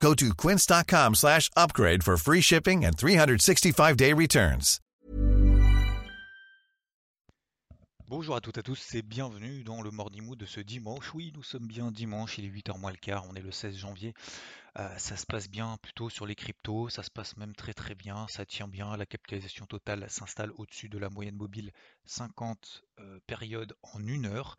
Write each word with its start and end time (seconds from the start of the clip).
Go 0.00 0.14
to 0.14 0.34
quince.com 0.34 1.14
slash 1.14 1.50
upgrade 1.56 2.02
for 2.02 2.16
free 2.16 2.40
shipping 2.40 2.84
and 2.84 2.96
365-day 2.96 4.12
returns. 4.12 4.80
Bonjour 8.08 8.36
à 8.36 8.40
toutes 8.40 8.56
et 8.56 8.60
à 8.60 8.62
tous 8.62 8.94
et 8.94 9.02
bienvenue 9.02 9.64
dans 9.64 9.82
le 9.82 9.90
Morning 9.90 10.22
Mood 10.22 10.38
de 10.38 10.46
ce 10.46 10.60
dimanche. 10.60 11.12
Oui, 11.12 11.32
nous 11.34 11.42
sommes 11.42 11.66
bien 11.66 11.90
dimanche, 11.90 12.38
il 12.38 12.44
est 12.44 12.48
8h 12.48 12.78
moins 12.78 12.92
le 12.92 12.96
quart, 12.96 13.24
on 13.28 13.34
est 13.34 13.42
le 13.42 13.50
16 13.50 13.76
janvier. 13.76 14.14
Euh, 14.78 14.98
ça 14.98 15.16
se 15.16 15.24
passe 15.24 15.48
bien 15.48 15.78
plutôt 15.78 16.10
sur 16.10 16.26
les 16.26 16.34
cryptos, 16.34 16.90
ça 16.90 17.02
se 17.02 17.10
passe 17.10 17.38
même 17.38 17.54
très 17.54 17.72
très 17.72 17.94
bien, 17.94 18.26
ça 18.28 18.44
tient 18.44 18.68
bien, 18.68 18.94
la 18.98 19.06
capitalisation 19.06 19.64
totale 19.64 20.10
s'installe 20.10 20.50
au-dessus 20.56 20.90
de 20.90 20.98
la 20.98 21.08
moyenne 21.08 21.36
mobile 21.36 21.72
50 22.04 22.84
euh, 22.98 23.18
périodes 23.26 23.74
en 23.82 24.06
une 24.06 24.26
heure. 24.26 24.58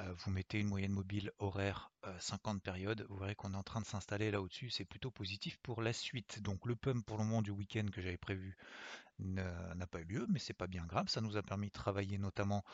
Euh, 0.00 0.14
vous 0.18 0.32
mettez 0.32 0.58
une 0.58 0.66
moyenne 0.66 0.92
mobile 0.92 1.30
horaire 1.38 1.92
50 2.18 2.60
périodes, 2.60 3.06
vous 3.08 3.18
verrez 3.18 3.36
qu'on 3.36 3.54
est 3.54 3.56
en 3.56 3.62
train 3.62 3.80
de 3.80 3.86
s'installer 3.86 4.32
là 4.32 4.42
au-dessus, 4.42 4.70
c'est 4.70 4.84
plutôt 4.84 5.12
positif 5.12 5.56
pour 5.62 5.82
la 5.82 5.92
suite. 5.92 6.42
Donc 6.42 6.66
le 6.66 6.74
pump 6.74 7.06
pour 7.06 7.16
le 7.16 7.24
moment 7.24 7.42
du 7.42 7.52
week-end 7.52 7.86
que 7.92 8.02
j'avais 8.02 8.16
prévu 8.16 8.56
n'a 9.22 9.86
pas 9.86 10.00
eu 10.00 10.04
lieu, 10.04 10.26
mais 10.28 10.38
c'est 10.38 10.52
pas 10.52 10.66
bien 10.66 10.84
grave. 10.84 11.08
Ça 11.08 11.20
nous 11.20 11.36
a 11.36 11.42
permis 11.42 11.68
de 11.68 11.72
travailler 11.72 12.18
notamment 12.18 12.64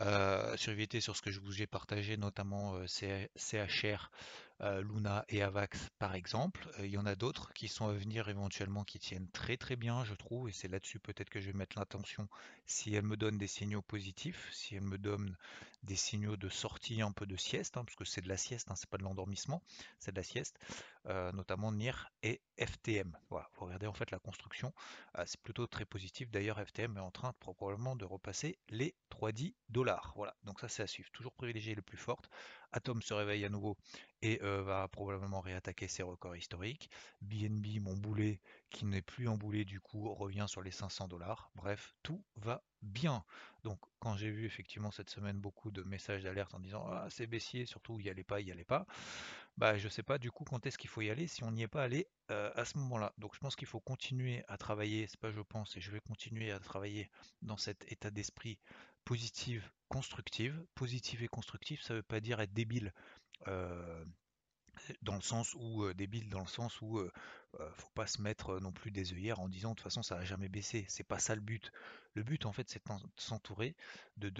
euh, 0.00 0.56
sur 0.56 0.72
sur 1.00 1.16
ce 1.16 1.22
que 1.22 1.30
je 1.30 1.40
vous 1.40 1.62
ai 1.62 1.66
partagé, 1.66 2.16
notamment 2.16 2.74
euh, 2.74 2.86
CHR, 2.86 4.10
euh, 4.62 4.82
Luna 4.82 5.24
et 5.28 5.42
Avax 5.42 5.90
par 5.98 6.14
exemple. 6.14 6.68
Il 6.80 6.90
y 6.90 6.98
en 6.98 7.06
a 7.06 7.14
d'autres 7.14 7.52
qui 7.52 7.68
sont 7.68 7.88
à 7.88 7.92
venir 7.92 8.28
éventuellement 8.28 8.84
qui 8.84 8.98
tiennent 8.98 9.28
très 9.30 9.56
très 9.56 9.76
bien, 9.76 10.04
je 10.04 10.14
trouve, 10.14 10.48
et 10.48 10.52
c'est 10.52 10.68
là-dessus 10.68 10.98
peut-être 10.98 11.30
que 11.30 11.40
je 11.40 11.46
vais 11.46 11.58
mettre 11.58 11.78
l'attention 11.78 12.28
si 12.64 12.94
elles 12.94 13.04
me 13.04 13.16
donnent 13.16 13.38
des 13.38 13.46
signaux 13.46 13.82
positifs, 13.82 14.48
si 14.52 14.74
elles 14.74 14.82
me 14.82 14.98
donnent 14.98 15.36
des 15.82 15.94
signaux 15.94 16.36
de 16.36 16.48
sortie 16.48 17.00
un 17.02 17.12
peu 17.12 17.26
de 17.26 17.36
sieste, 17.36 17.76
hein, 17.76 17.84
parce 17.84 17.96
que 17.96 18.04
c'est 18.04 18.22
de 18.22 18.28
la 18.28 18.36
sieste, 18.36 18.70
hein, 18.70 18.74
c'est 18.76 18.88
pas 18.88 18.98
de 18.98 19.04
l'endormissement, 19.04 19.62
c'est 19.98 20.10
de 20.10 20.16
la 20.16 20.24
sieste, 20.24 20.58
notamment 21.32 21.72
NIR 21.72 22.10
et 22.22 22.40
FTM. 22.58 23.16
Voilà, 23.30 23.48
vous 23.54 23.66
regardez 23.66 23.86
en 23.86 23.92
fait 23.92 24.10
la 24.10 24.18
construction, 24.18 24.72
c'est 25.24 25.40
plutôt 25.40 25.66
très 25.66 25.84
positif. 25.84 26.30
D'ailleurs, 26.30 26.58
FTM 26.58 26.96
est 26.96 27.00
en 27.00 27.10
train 27.10 27.32
probablement 27.40 27.96
de 27.96 28.04
repasser 28.04 28.58
les 28.68 28.94
3,10 29.10 29.54
dollars. 29.68 30.12
Voilà, 30.16 30.36
donc 30.44 30.60
ça 30.60 30.68
c'est 30.68 30.82
à 30.82 30.86
suivre. 30.86 31.10
Toujours 31.12 31.32
privilégier 31.32 31.74
les 31.74 31.82
plus 31.82 31.96
fortes. 31.96 32.28
Atom 32.76 33.00
se 33.00 33.14
réveille 33.14 33.42
à 33.46 33.48
nouveau 33.48 33.78
et 34.20 34.38
va 34.42 34.86
probablement 34.88 35.40
réattaquer 35.40 35.88
ses 35.88 36.02
records 36.02 36.36
historiques. 36.36 36.90
BNB, 37.22 37.80
mon 37.80 37.96
boulet, 37.96 38.42
qui 38.68 38.84
n'est 38.84 39.00
plus 39.00 39.28
en 39.28 39.38
boulet 39.38 39.64
du 39.64 39.80
coup, 39.80 40.12
revient 40.12 40.44
sur 40.46 40.60
les 40.60 40.70
500 40.70 41.08
dollars. 41.08 41.50
Bref, 41.54 41.94
tout 42.02 42.22
va 42.36 42.62
bien. 42.82 43.24
Donc 43.64 43.80
quand 43.98 44.18
j'ai 44.18 44.30
vu 44.30 44.44
effectivement 44.44 44.90
cette 44.90 45.08
semaine 45.08 45.38
beaucoup 45.40 45.70
de 45.70 45.82
messages 45.84 46.22
d'alerte 46.22 46.52
en 46.54 46.60
disant 46.60 46.86
ah 46.86 47.06
c'est 47.08 47.26
baissier, 47.26 47.64
surtout 47.64 47.98
y 47.98 48.10
allait 48.10 48.24
pas, 48.24 48.40
y 48.42 48.52
allait 48.52 48.64
pas, 48.64 48.86
bah 49.56 49.78
je 49.78 49.88
sais 49.88 50.02
pas 50.02 50.18
du 50.18 50.30
coup 50.30 50.44
quand 50.44 50.66
est-ce 50.66 50.76
qu'il 50.76 50.90
faut 50.90 51.00
y 51.00 51.08
aller 51.08 51.26
si 51.26 51.44
on 51.44 51.50
n'y 51.50 51.62
est 51.62 51.68
pas 51.68 51.82
allé 51.82 52.08
à 52.28 52.64
ce 52.66 52.76
moment-là. 52.76 53.14
Donc 53.16 53.34
je 53.34 53.40
pense 53.40 53.56
qu'il 53.56 53.68
faut 53.68 53.80
continuer 53.80 54.44
à 54.48 54.58
travailler, 54.58 55.06
c'est 55.06 55.18
pas 55.18 55.30
je 55.30 55.40
pense, 55.40 55.76
et 55.78 55.80
je 55.80 55.90
vais 55.90 56.00
continuer 56.00 56.50
à 56.52 56.58
travailler 56.58 57.08
dans 57.40 57.56
cet 57.56 57.90
état 57.90 58.10
d'esprit 58.10 58.58
positive, 59.06 59.66
constructive. 59.88 60.62
Positive 60.74 61.22
et 61.22 61.28
constructive, 61.28 61.80
ça 61.80 61.94
veut 61.94 62.02
pas 62.02 62.20
dire 62.20 62.40
être 62.40 62.52
débile 62.52 62.92
dans 65.02 65.14
le 65.14 65.22
sens 65.22 65.54
où 65.54 65.90
débile 65.94 66.28
dans 66.28 66.40
le 66.40 66.46
sens 66.46 66.80
où 66.82 67.00
faut 67.76 67.90
pas 67.94 68.06
se 68.06 68.20
mettre 68.20 68.60
non 68.60 68.72
plus 68.72 68.90
des 68.90 69.14
œillères 69.14 69.40
en 69.40 69.48
disant 69.48 69.70
de 69.70 69.76
toute 69.76 69.84
façon 69.84 70.02
ça 70.02 70.16
va 70.16 70.24
jamais 70.24 70.48
baisser. 70.48 70.84
C'est 70.88 71.04
pas 71.04 71.18
ça 71.18 71.34
le 71.34 71.40
but. 71.40 71.72
Le 72.14 72.22
but 72.22 72.44
en 72.46 72.52
fait 72.52 72.68
c'est 72.68 72.84
de 72.86 72.92
s'entourer 73.16 73.76
de, 74.16 74.30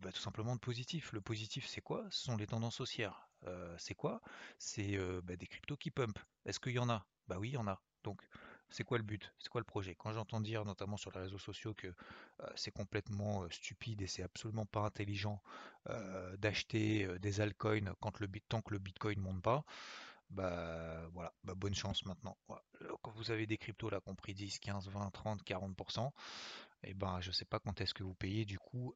bah, 0.00 0.12
tout 0.12 0.20
simplement 0.20 0.54
de 0.54 0.60
positif. 0.60 1.12
Le 1.12 1.20
positif 1.20 1.66
c'est 1.66 1.80
quoi? 1.80 2.06
Ce 2.10 2.24
sont 2.24 2.36
les 2.36 2.46
tendances 2.46 2.80
haussières. 2.80 3.28
c'est 3.76 3.94
quoi? 3.94 4.22
C'est 4.58 4.96
bah, 5.24 5.36
des 5.36 5.46
cryptos 5.46 5.76
qui 5.76 5.90
pump. 5.90 6.18
Est-ce 6.46 6.60
qu'il 6.60 6.72
y 6.72 6.78
en 6.78 6.88
a? 6.88 7.06
Bah 7.26 7.38
oui 7.38 7.50
il 7.50 7.54
y 7.54 7.58
en 7.58 7.66
a. 7.66 7.82
Donc 8.04 8.22
c'est 8.70 8.84
quoi 8.84 8.98
le 8.98 9.04
but? 9.04 9.32
C'est 9.38 9.48
quoi 9.48 9.60
le 9.60 9.64
projet? 9.64 9.94
Quand 9.94 10.12
j'entends 10.12 10.40
dire, 10.40 10.64
notamment 10.64 10.96
sur 10.96 11.10
les 11.12 11.20
réseaux 11.20 11.38
sociaux, 11.38 11.74
que 11.74 11.94
c'est 12.54 12.70
complètement 12.70 13.48
stupide 13.50 14.02
et 14.02 14.06
c'est 14.06 14.22
absolument 14.22 14.66
pas 14.66 14.80
intelligent 14.80 15.42
d'acheter 16.38 17.08
des 17.18 17.40
altcoins 17.40 17.94
quand 18.00 18.20
le 18.20 18.28
tant 18.48 18.60
que 18.60 18.72
le 18.72 18.78
Bitcoin 18.78 19.20
monte 19.20 19.42
pas, 19.42 19.64
bah 20.30 21.08
voilà, 21.14 21.32
bah, 21.44 21.54
bonne 21.54 21.74
chance 21.74 22.04
maintenant. 22.04 22.36
Quand 23.02 23.10
vous 23.12 23.30
avez 23.30 23.46
des 23.46 23.56
cryptos 23.56 23.90
là 23.90 24.00
compris 24.00 24.34
10, 24.34 24.58
15, 24.58 24.88
20, 24.88 25.10
30, 25.10 25.42
40%, 25.42 26.10
et 26.84 26.94
ben 26.94 27.20
je 27.20 27.32
sais 27.32 27.44
pas 27.44 27.58
quand 27.58 27.80
est-ce 27.80 27.94
que 27.94 28.02
vous 28.04 28.14
payez 28.14 28.44
du 28.44 28.58
coup 28.58 28.94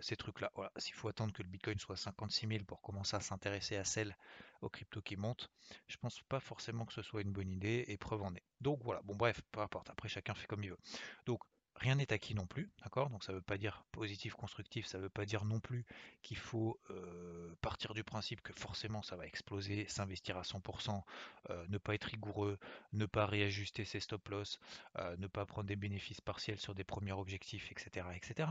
ces 0.00 0.16
trucs-là. 0.16 0.50
Voilà, 0.54 0.72
s'il 0.76 0.94
faut 0.94 1.08
attendre 1.08 1.32
que 1.32 1.42
le 1.42 1.48
Bitcoin 1.48 1.78
soit 1.78 1.96
56 1.96 2.46
000 2.48 2.64
pour 2.64 2.80
commencer 2.82 3.16
à 3.16 3.20
s'intéresser 3.20 3.76
à 3.76 3.84
celles 3.84 4.16
aux 4.62 4.68
cryptos 4.68 5.02
qui 5.02 5.16
montent, 5.16 5.50
je 5.88 5.96
pense 5.96 6.20
pas 6.28 6.40
forcément 6.40 6.86
que 6.86 6.92
ce 6.92 7.02
soit 7.02 7.22
une 7.22 7.32
bonne 7.32 7.50
idée 7.50 7.84
et 7.88 7.96
preuve 7.96 8.22
en 8.22 8.34
est. 8.34 8.44
Donc 8.60 8.80
voilà, 8.82 9.02
bon 9.02 9.14
bref, 9.14 9.40
peu 9.52 9.60
importe, 9.60 9.90
après 9.90 10.08
chacun 10.08 10.34
fait 10.34 10.46
comme 10.46 10.64
il 10.64 10.70
veut. 10.70 10.78
Donc 11.26 11.40
rien 11.76 11.96
n'est 11.96 12.12
acquis 12.12 12.34
non 12.34 12.46
plus, 12.46 12.70
d'accord? 12.82 13.10
Donc 13.10 13.24
ça 13.24 13.32
ne 13.32 13.38
veut 13.38 13.42
pas 13.42 13.58
dire 13.58 13.84
positif, 13.92 14.34
constructif, 14.34 14.86
ça 14.86 14.98
ne 14.98 15.04
veut 15.04 15.08
pas 15.08 15.26
dire 15.26 15.44
non 15.44 15.60
plus 15.60 15.84
qu'il 16.22 16.36
faut 16.36 16.80
euh, 16.90 17.54
partir 17.60 17.94
du 17.94 18.02
principe 18.04 18.40
que 18.40 18.52
forcément 18.54 19.02
ça 19.02 19.16
va 19.16 19.26
exploser, 19.26 19.86
s'investir 19.88 20.36
à 20.36 20.42
100%, 20.42 21.02
euh, 21.50 21.66
ne 21.68 21.78
pas 21.78 21.94
être 21.94 22.04
rigoureux, 22.04 22.58
ne 22.92 23.06
pas 23.06 23.26
réajuster 23.26 23.84
ses 23.84 24.00
stop-loss, 24.00 24.58
euh, 24.98 25.16
ne 25.18 25.26
pas 25.26 25.46
prendre 25.46 25.66
des 25.66 25.76
bénéfices 25.76 26.20
partiels 26.20 26.58
sur 26.58 26.74
des 26.74 26.84
premiers 26.84 27.12
objectifs, 27.12 27.70
etc. 27.70 28.06
etc. 28.14 28.48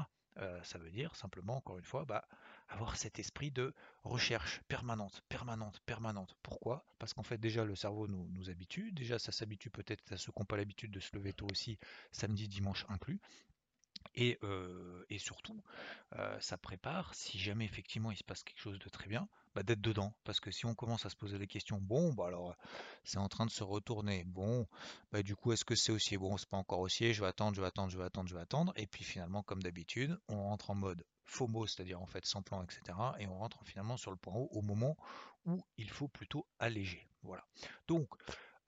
ça 0.64 0.78
veut 0.78 0.92
dire 0.92 1.16
simplement, 1.16 1.58
encore 1.58 1.78
une 1.78 1.86
fois, 1.86 2.06
bah, 2.06 2.28
avoir 2.68 2.98
cet 2.98 3.20
esprit 3.20 3.52
de 3.52 3.74
recherche 4.04 4.62
permanente, 4.68 5.22
permanente, 5.30 5.80
permanente. 5.86 6.36
Pourquoi? 6.44 6.86
Parce 7.00 7.14
qu'en 7.14 7.24
fait 7.24 7.38
déjà 7.38 7.64
le 7.64 7.76
cerveau 7.76 8.08
nous, 8.08 8.28
nous 8.32 8.50
habitue, 8.50 8.92
déjà 8.92 9.20
ça 9.20 9.32
s'habitue 9.32 9.70
peut-être 9.70 10.12
à 10.12 10.18
ceux 10.18 10.32
qui 10.32 10.40
n'ont 10.40 10.46
pas 10.46 10.58
l'habitude 10.58 10.92
de 10.92 11.00
se 11.00 11.16
lever 11.16 11.34
tôt 11.34 11.48
aussi, 11.52 11.78
samedi, 12.12 12.48
dimanche 12.48 12.86
inclus. 12.90 13.20
Et, 14.16 14.38
surtout, 15.18 15.62
ça 16.40 16.58
prépare, 16.58 17.14
si 17.14 17.38
jamais 17.40 17.66
effectivement 17.66 18.12
il 18.12 18.18
se 18.18 18.24
passe 18.24 18.44
quelque 18.44 18.60
chose 18.62 18.80
de 18.80 18.90
très 18.90 19.08
bien, 19.08 19.28
bah, 19.54 19.64
d'être 19.64 19.82
dedans. 19.82 20.14
Parce 20.24 20.40
que 20.40 20.52
si 20.52 20.66
on 20.66 20.76
commence 20.76 21.06
à 21.06 21.10
se 21.10 21.16
poser 21.16 21.38
des 21.38 21.48
questions, 21.48 21.78
bon, 21.82 22.14
bah 22.14 22.28
alors 22.28 22.56
c'est 23.04 23.18
en 23.18 23.30
train 23.30 23.46
de 23.46 23.52
se 23.52 23.64
retourner. 23.64 24.24
Bon, 24.26 24.68
bah 25.12 25.24
du 25.24 25.36
coup, 25.36 25.52
est-ce 25.52 25.66
que 25.66 25.76
c'est 25.76 25.92
haussier? 25.92 26.18
Bon, 26.18 26.38
c'est 26.38 26.50
pas 26.50 26.58
encore 26.58 26.80
haussier, 26.80 27.14
je 27.14 27.22
vais 27.22 27.28
attendre, 27.28 27.56
je 27.56 27.62
vais 27.62 27.68
attendre, 27.68 27.90
je 27.90 27.98
vais 27.98 28.04
attendre, 28.04 28.30
je 28.30 28.36
vais 28.36 28.42
attendre. 28.42 28.74
Et 28.76 28.88
puis 28.88 29.04
finalement, 29.04 29.44
comme 29.44 29.64
d'habitude, 29.64 30.18
on 30.28 30.44
rentre 30.44 30.72
en 30.72 30.76
mode 30.76 31.06
FOMO, 31.26 31.68
c'est-à-dire 31.68 32.02
en 32.02 32.06
fait 32.06 32.26
sans 32.26 32.42
plan, 32.42 32.64
etc. 32.64 32.98
Et 33.20 33.28
on 33.28 33.38
rentre 33.38 33.64
finalement 33.66 33.98
sur 33.98 34.12
le 34.12 34.18
point 34.18 34.36
haut 34.36 34.50
au 34.52 34.62
moment 34.62 34.96
où 35.46 35.64
il 35.78 35.90
faut 35.90 36.08
plutôt 36.08 36.46
alléger. 36.60 37.08
Voilà. 37.24 37.44
Donc, 37.88 38.08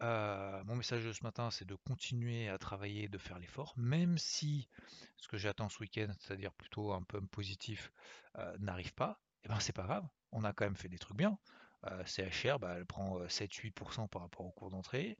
euh, 0.01 0.63
mon 0.65 0.75
message 0.75 1.03
de 1.03 1.11
ce 1.11 1.23
matin, 1.23 1.49
c'est 1.51 1.65
de 1.65 1.75
continuer 1.75 2.49
à 2.49 2.57
travailler, 2.57 3.07
de 3.07 3.17
faire 3.17 3.39
l'effort, 3.39 3.73
même 3.77 4.17
si 4.17 4.67
ce 5.17 5.27
que 5.27 5.37
j'attends 5.37 5.69
ce 5.69 5.79
week-end, 5.79 6.07
c'est-à-dire 6.19 6.53
plutôt 6.53 6.93
un 6.93 7.01
peu 7.01 7.19
positif, 7.21 7.91
euh, 8.37 8.55
n'arrive 8.59 8.93
pas, 8.93 9.19
eh 9.43 9.47
ben 9.47 9.59
c'est 9.59 9.73
pas 9.73 9.83
grave, 9.83 10.07
on 10.31 10.43
a 10.43 10.53
quand 10.53 10.65
même 10.65 10.75
fait 10.75 10.89
des 10.89 10.99
trucs 10.99 11.17
bien. 11.17 11.37
CHR, 12.05 12.59
bah, 12.59 12.75
elle 12.77 12.85
prend 12.85 13.19
7-8% 13.27 14.07
par 14.07 14.23
rapport 14.23 14.45
au 14.45 14.51
cours 14.51 14.69
d'entrée. 14.69 15.17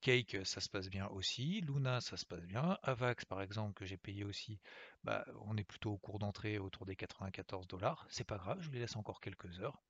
Cake, 0.00 0.36
ça 0.44 0.60
se 0.60 0.68
passe 0.68 0.88
bien 0.88 1.06
aussi. 1.08 1.60
Luna, 1.60 2.00
ça 2.00 2.16
se 2.16 2.24
passe 2.24 2.44
bien. 2.46 2.78
Avax, 2.82 3.24
par 3.24 3.42
exemple, 3.42 3.74
que 3.74 3.84
j'ai 3.84 3.96
payé 3.96 4.24
aussi, 4.24 4.58
bah, 5.04 5.24
on 5.44 5.56
est 5.56 5.64
plutôt 5.64 5.92
au 5.92 5.98
cours 5.98 6.18
d'entrée 6.18 6.58
autour 6.58 6.86
des 6.86 6.96
94 6.96 7.66
dollars. 7.66 8.06
C'est 8.08 8.24
pas 8.24 8.38
grave, 8.38 8.60
je 8.60 8.70
les 8.70 8.80
laisse 8.80 8.96
encore 8.96 9.20
quelques 9.20 9.60
heures. 9.60 9.80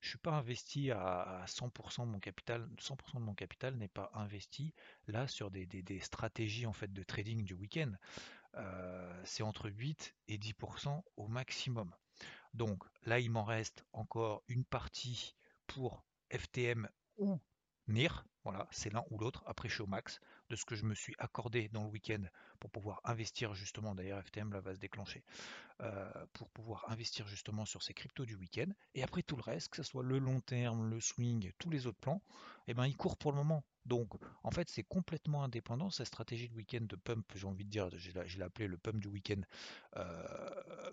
Je 0.00 0.08
suis 0.08 0.18
pas 0.18 0.32
investi 0.32 0.90
à, 0.90 1.44
100% 1.46 2.06
de 2.06 2.10
mon 2.10 2.20
capital. 2.20 2.68
100% 2.78 3.14
de 3.14 3.24
mon 3.24 3.34
capital 3.34 3.76
n'est 3.76 3.88
pas 3.88 4.10
investi 4.14 4.74
là 5.06 5.26
sur 5.28 5.50
des, 5.50 6.00
stratégies 6.00 6.66
en 6.66 6.72
fait 6.72 6.92
de 6.92 7.02
trading 7.02 7.44
du 7.44 7.54
week-end. 7.54 7.92
c'est 9.24 9.42
entre 9.42 9.70
8 9.70 10.14
et 10.28 10.38
10% 10.38 11.02
au 11.16 11.28
maximum. 11.28 11.94
Donc 12.54 12.82
là, 13.04 13.20
il 13.20 13.30
m'en 13.30 13.44
reste 13.44 13.84
encore 13.92 14.42
une 14.48 14.64
partie 14.64 15.34
pour 15.66 16.04
FTM 16.30 16.88
ou 17.16 17.38
NIR, 17.88 18.24
voilà, 18.44 18.66
c'est 18.70 18.92
l'un 18.92 19.04
ou 19.10 19.18
l'autre. 19.18 19.42
Après, 19.46 19.68
je 19.68 19.74
suis 19.74 19.82
au 19.82 19.86
max 19.86 20.20
de 20.48 20.56
ce 20.56 20.64
que 20.64 20.74
je 20.74 20.84
me 20.84 20.94
suis 20.94 21.14
accordé 21.18 21.68
dans 21.68 21.84
le 21.84 21.90
week-end 21.90 22.22
pour 22.58 22.70
pouvoir 22.70 23.00
investir 23.04 23.54
justement, 23.54 23.94
d'ailleurs 23.94 24.22
FTM 24.22 24.52
là 24.52 24.60
va 24.60 24.74
se 24.74 24.80
déclencher, 24.80 25.24
euh, 25.80 26.10
pour 26.32 26.50
pouvoir 26.50 26.84
investir 26.90 27.26
justement 27.26 27.64
sur 27.64 27.82
ces 27.82 27.94
cryptos 27.94 28.26
du 28.26 28.34
week-end. 28.34 28.70
Et 28.94 29.02
après 29.02 29.22
tout 29.22 29.36
le 29.36 29.42
reste, 29.42 29.68
que 29.68 29.76
ce 29.76 29.82
soit 29.82 30.02
le 30.02 30.18
long 30.18 30.40
terme, 30.40 30.88
le 30.88 31.00
swing, 31.00 31.52
tous 31.58 31.70
les 31.70 31.86
autres 31.86 32.00
plans, 32.00 32.22
eh 32.66 32.74
ben, 32.74 32.86
ils 32.86 32.96
courent 32.96 33.16
pour 33.16 33.32
le 33.32 33.38
moment. 33.38 33.64
Donc 33.84 34.12
en 34.42 34.50
fait 34.50 34.68
c'est 34.68 34.84
complètement 34.84 35.42
indépendant, 35.44 35.90
cette 35.90 36.06
stratégie 36.06 36.48
de 36.48 36.54
week-end 36.54 36.82
de 36.82 36.96
pump, 36.96 37.26
j'ai 37.34 37.46
envie 37.46 37.64
de 37.64 37.70
dire, 37.70 37.88
je 37.96 38.38
l'ai 38.38 38.44
appelé 38.44 38.66
le 38.66 38.78
pump 38.78 39.00
du 39.00 39.08
week-end, 39.08 39.40
euh, 39.96 40.90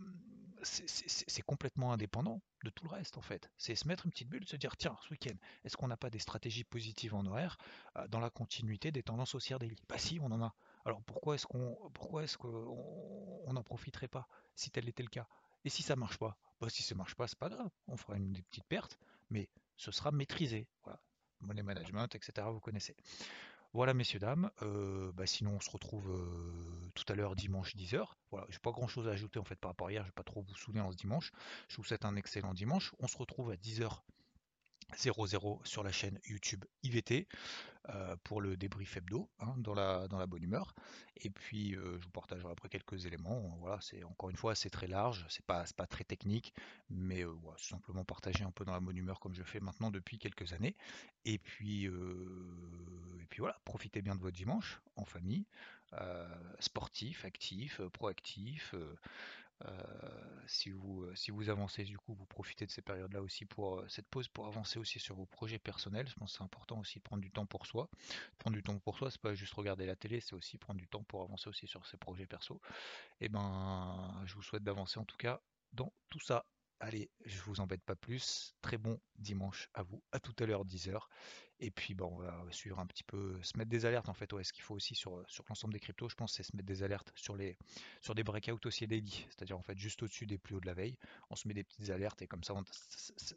c'est 0.67 1.41
complètement 1.41 1.91
indépendant 1.93 2.41
de 2.63 2.69
tout 2.69 2.85
le 2.85 2.91
reste 2.91 3.17
en 3.17 3.21
fait. 3.21 3.51
C'est 3.57 3.75
se 3.75 3.87
mettre 3.87 4.05
une 4.05 4.11
petite 4.11 4.29
bulle, 4.29 4.45
se 4.47 4.55
dire 4.55 4.75
tiens, 4.77 4.97
ce 5.01 5.09
week-end, 5.09 5.35
est-ce 5.63 5.77
qu'on 5.77 5.87
n'a 5.87 5.97
pas 5.97 6.09
des 6.09 6.19
stratégies 6.19 6.63
positives 6.63 7.15
en 7.15 7.25
horaire 7.25 7.57
euh, 7.97 8.07
dans 8.07 8.19
la 8.19 8.29
continuité 8.29 8.91
des 8.91 9.03
tendances 9.03 9.35
haussières 9.35 9.59
daily? 9.59 9.77
Bah 9.87 9.97
si, 9.97 10.19
on 10.21 10.31
en 10.31 10.41
a. 10.41 10.53
Alors 10.85 11.01
pourquoi 11.03 11.35
est-ce 11.35 11.45
qu'on 11.45 11.75
pourquoi 11.93 12.23
est-ce 12.23 12.37
qu'on 12.37 13.51
n'en 13.51 13.63
profiterait 13.63 14.07
pas 14.07 14.27
si 14.55 14.71
tel 14.71 14.87
était 14.87 15.03
le 15.03 15.09
cas? 15.09 15.27
Et 15.65 15.69
si 15.69 15.83
ça 15.83 15.95
marche 15.95 16.17
pas? 16.17 16.37
Bah 16.59 16.69
si 16.69 16.83
ça 16.83 16.95
marche 16.95 17.15
pas, 17.15 17.27
c'est 17.27 17.39
pas 17.39 17.49
grave, 17.49 17.69
on 17.87 17.97
fera 17.97 18.17
une 18.17 18.33
des 18.33 18.41
petites 18.41 18.67
pertes, 18.67 18.97
mais 19.29 19.49
ce 19.75 19.91
sera 19.91 20.11
maîtrisé. 20.11 20.67
Voilà. 20.83 21.01
Money 21.41 21.61
management, 21.61 22.15
etc. 22.15 22.47
Vous 22.51 22.59
connaissez. 22.59 22.95
Voilà, 23.77 23.93
messieurs, 23.93 24.17
dames. 24.17 24.49
Euh, 24.63 25.11
bah, 25.11 25.27
sinon, 25.27 25.51
on 25.57 25.59
se 25.59 25.69
retrouve 25.69 26.09
euh, 26.09 26.89
tout 26.95 27.03
à 27.09 27.13
l'heure 27.13 27.35
dimanche 27.35 27.75
10h. 27.75 28.07
Voilà, 28.31 28.47
j'ai 28.49 28.57
pas 28.57 28.71
grand 28.71 28.87
chose 28.87 29.07
à 29.07 29.11
ajouter 29.11 29.37
en 29.37 29.43
fait 29.43 29.55
par 29.55 29.69
rapport 29.69 29.85
à 29.85 29.91
hier, 29.91 30.01
je 30.01 30.07
vais 30.07 30.13
pas 30.13 30.23
trop 30.23 30.41
vous 30.41 30.55
saouler 30.55 30.79
en 30.79 30.91
ce 30.91 30.97
dimanche. 30.97 31.31
Je 31.67 31.77
vous 31.77 31.83
souhaite 31.83 32.03
un 32.03 32.15
excellent 32.15 32.55
dimanche. 32.55 32.95
On 32.97 33.05
se 33.05 33.15
retrouve 33.15 33.51
à 33.51 33.55
10h 33.55 33.99
00 34.95 35.61
sur 35.63 35.83
la 35.83 35.91
chaîne 35.91 36.19
YouTube 36.25 36.63
IVT 36.83 37.27
euh, 37.89 38.17
pour 38.23 38.41
le 38.41 38.57
débrief 38.57 38.97
hebdo 38.97 39.29
hein, 39.39 39.53
dans, 39.57 39.73
la, 39.73 40.07
bonne 40.27 40.43
humeur. 40.43 40.73
Et 41.15 41.29
puis 41.29 41.75
euh, 41.75 41.97
je 41.99 42.05
vous 42.05 42.11
partagerai 42.11 42.51
après 42.51 42.67
quelques 42.67 43.05
éléments. 43.05 43.57
Voilà, 43.59 43.79
c'est 43.81 44.03
encore 44.03 44.29
une 44.29 44.35
fois 44.35 44.55
c'est 44.55 44.69
très 44.69 44.87
large, 44.87 45.25
c'est 45.29 45.45
pas, 45.45 45.63
pas 45.75 45.87
très 45.87 46.03
technique, 46.03 46.53
mais 46.89 47.23
euh, 47.23 47.33
simplement 47.57 48.03
partager 48.03 48.43
un 48.43 48.51
peu 48.51 48.65
dans 48.65 48.73
la 48.73 48.81
bonne 48.81 48.97
humeur 48.97 49.19
comme 49.19 49.33
je 49.33 49.43
fais 49.43 49.59
maintenant 49.61 49.89
depuis 49.89 50.19
quelques 50.19 50.51
années. 50.51 50.75
Et 51.23 51.37
puis, 51.37 51.85
et 51.85 53.25
puis 53.29 53.39
voilà, 53.39 53.59
profitez 53.65 54.01
bien 54.01 54.15
de 54.15 54.21
votre 54.21 54.35
dimanche 54.35 54.81
en 54.95 55.05
famille, 55.05 55.45
sportif, 56.59 57.25
actif, 57.25 57.81
proactif. 57.93 58.73
Euh, 59.65 59.71
si, 60.45 60.69
vous, 60.69 61.03
euh, 61.03 61.15
si 61.15 61.31
vous 61.31 61.49
avancez, 61.49 61.83
du 61.83 61.97
coup, 61.97 62.13
vous 62.13 62.25
profitez 62.25 62.65
de 62.65 62.71
ces 62.71 62.81
périodes-là 62.81 63.21
aussi 63.21 63.45
pour 63.45 63.79
euh, 63.79 63.87
cette 63.87 64.07
pause 64.07 64.27
pour 64.27 64.45
avancer 64.47 64.77
aussi 64.77 64.99
sur 64.99 65.15
vos 65.15 65.25
projets 65.25 65.57
personnels. 65.59 66.07
Je 66.07 66.15
pense 66.15 66.37
c'est 66.37 66.43
important 66.43 66.79
aussi 66.79 66.99
de 66.99 67.03
prendre 67.03 67.21
du 67.21 67.31
temps 67.31 67.45
pour 67.45 67.65
soi. 67.65 67.89
Prendre 68.37 68.55
du 68.55 68.63
temps 68.63 68.77
pour 68.79 68.97
soi, 68.97 69.09
c'est 69.09 69.21
pas 69.21 69.33
juste 69.33 69.53
regarder 69.53 69.85
la 69.85 69.95
télé, 69.95 70.19
c'est 70.19 70.35
aussi 70.35 70.57
prendre 70.57 70.79
du 70.79 70.87
temps 70.87 71.03
pour 71.03 71.23
avancer 71.23 71.49
aussi 71.49 71.67
sur 71.67 71.85
ses 71.87 71.97
projets 71.97 72.27
perso. 72.27 72.61
Et 73.19 73.25
eh 73.25 73.29
ben, 73.29 74.23
je 74.25 74.35
vous 74.35 74.43
souhaite 74.43 74.63
d'avancer 74.63 74.99
en 74.99 75.05
tout 75.05 75.17
cas 75.17 75.41
dans 75.73 75.91
tout 76.09 76.19
ça. 76.19 76.45
Allez, 76.79 77.09
je 77.25 77.41
vous 77.41 77.59
embête 77.59 77.81
pas 77.81 77.95
plus. 77.95 78.55
Très 78.61 78.77
bon 78.77 78.99
dimanche 79.17 79.69
à 79.73 79.81
vous. 79.81 80.03
À 80.11 80.19
tout 80.19 80.35
à 80.39 80.45
l'heure 80.45 80.63
10h. 80.63 80.99
Et 81.59 81.71
puis 81.71 81.95
bon, 81.95 82.13
on 82.13 82.19
va 82.19 82.51
suivre 82.51 82.77
un 82.77 82.85
petit 82.85 83.03
peu, 83.03 83.41
se 83.41 83.57
mettre 83.57 83.71
des 83.71 83.85
alertes 83.85 84.09
en 84.09 84.13
fait. 84.13 84.31
Ouais, 84.31 84.43
ce 84.43 84.53
qu'il 84.53 84.61
faut 84.61 84.75
aussi 84.75 84.93
sur, 84.93 85.23
sur 85.27 85.43
l'ensemble 85.49 85.73
des 85.73 85.79
cryptos, 85.79 86.07
je 86.07 86.13
pense, 86.13 86.33
c'est 86.33 86.43
se 86.43 86.55
mettre 86.55 86.67
des 86.67 86.83
alertes 86.83 87.11
sur 87.15 87.35
les 87.35 87.57
sur 88.01 88.13
des 88.13 88.23
breakouts 88.23 88.65
aussi 88.65 88.85
daily, 88.85 89.25
c'est-à-dire 89.29 89.57
en 89.57 89.63
fait 89.63 89.75
juste 89.75 90.03
au-dessus 90.03 90.27
des 90.27 90.37
plus 90.37 90.55
hauts 90.55 90.59
de 90.59 90.67
la 90.67 90.75
veille. 90.75 90.99
On 91.31 91.35
se 91.35 91.47
met 91.47 91.55
des 91.55 91.63
petites 91.63 91.89
alertes 91.89 92.21
et 92.21 92.27
comme 92.27 92.43
ça, 92.43 92.53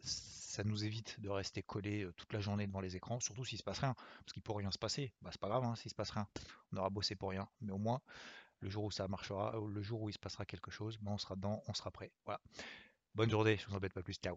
ça, 0.03 0.65
nous 0.65 0.85
évite 0.85 1.19
de 1.21 1.31
rester 1.31 1.63
collé 1.63 2.05
euh, 2.05 2.13
toute 2.13 2.35
la 2.35 2.41
journée 2.41 2.67
devant 2.67 2.83
les 2.83 2.95
écrans, 2.95 3.21
surtout 3.21 3.47
s'il 3.47 3.59
se 3.59 3.65
passe 3.65 3.79
rien, 3.79 3.95
parce 3.95 4.35
qu'il 4.35 4.43
pourrait 4.43 4.65
rien 4.65 4.71
se 4.71 4.79
passer. 4.79 5.15
Bah 5.23 5.31
c'est 5.33 5.41
pas 5.41 5.49
grave, 5.49 5.65
hein, 5.65 5.75
s'il 5.77 5.91
se 5.91 5.95
passe 5.95 6.11
rien, 6.11 6.29
on 6.73 6.77
aura 6.77 6.91
bossé 6.91 7.15
pour 7.15 7.31
rien, 7.31 7.49
mais 7.63 7.73
au 7.73 7.79
moins 7.79 8.03
le 8.61 8.69
jour 8.69 8.85
où 8.85 8.91
ça 8.91 9.09
marchera, 9.09 9.55
le 9.57 9.81
jour 9.81 10.03
où 10.03 10.11
il 10.11 10.13
se 10.13 10.19
passera 10.19 10.45
quelque 10.45 10.71
chose, 10.71 10.99
bah, 10.99 11.11
on 11.13 11.19
sera 11.19 11.35
dedans, 11.37 11.63
on 11.67 11.73
sera 11.73 11.91
prêt. 11.91 12.13
Voilà. 12.27 12.41
Bonne 13.15 13.31
journée, 13.31 13.57
je 13.57 13.67
vous 13.69 13.75
embête 13.77 13.93
pas 13.93 14.03
plus, 14.03 14.15
ciao. 14.15 14.37